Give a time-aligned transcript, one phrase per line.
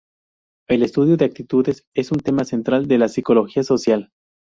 [0.67, 4.09] El estudio de actitudes es un tema central de la psicología social.